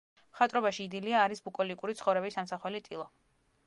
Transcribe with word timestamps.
მხატვრობაში 0.29 0.81
იდილია 0.89 1.21
არის 1.27 1.45
ბუკოლიკური 1.51 1.99
ცხოვრების 2.03 2.43
ამსახველი 2.45 2.87
ტილო. 2.91 3.11